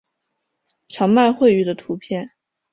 [0.87, 2.31] 长麦穗鱼的图片